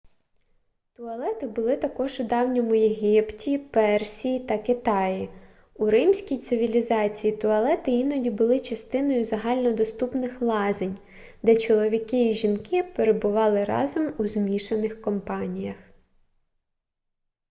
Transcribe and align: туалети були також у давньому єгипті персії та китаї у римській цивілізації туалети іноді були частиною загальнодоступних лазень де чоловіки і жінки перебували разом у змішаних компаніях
туалети 0.93 1.47
були 1.47 1.77
також 1.77 2.19
у 2.19 2.23
давньому 2.23 2.75
єгипті 2.75 3.57
персії 3.57 4.39
та 4.39 4.57
китаї 4.57 5.29
у 5.73 5.89
римській 5.89 6.37
цивілізації 6.37 7.37
туалети 7.37 7.91
іноді 7.91 8.29
були 8.29 8.59
частиною 8.59 9.23
загальнодоступних 9.25 10.41
лазень 10.41 10.97
де 11.43 11.55
чоловіки 11.57 12.29
і 12.31 12.33
жінки 12.33 12.83
перебували 12.83 13.63
разом 13.65 14.13
у 14.17 14.27
змішаних 14.27 15.01
компаніях 15.01 15.77